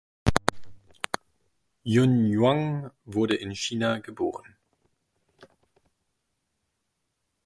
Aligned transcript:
Yun 1.83 2.33
Huang 2.33 2.89
wurde 3.05 3.35
in 3.35 3.53
China 3.55 3.99
geboren. 3.99 4.57